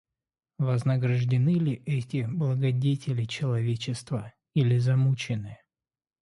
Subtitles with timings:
[0.57, 5.59] Вознаграждены ли эти благодетели человечества или замучены?